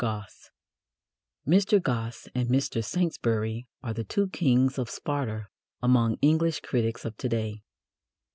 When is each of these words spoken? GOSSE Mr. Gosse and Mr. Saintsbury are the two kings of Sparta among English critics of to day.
GOSSE 0.01 0.49
Mr. 1.47 1.79
Gosse 1.79 2.27
and 2.33 2.49
Mr. 2.49 2.83
Saintsbury 2.83 3.67
are 3.83 3.93
the 3.93 4.03
two 4.03 4.29
kings 4.29 4.79
of 4.79 4.89
Sparta 4.89 5.45
among 5.79 6.17
English 6.23 6.61
critics 6.61 7.05
of 7.05 7.15
to 7.17 7.29
day. 7.29 7.61